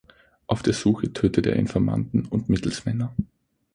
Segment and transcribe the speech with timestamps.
[0.47, 3.13] Auf der Suche tötet er Informanten und Mittelsmänner.